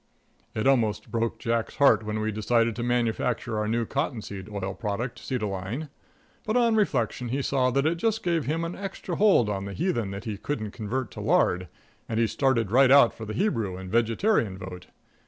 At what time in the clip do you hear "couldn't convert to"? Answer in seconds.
10.37-11.21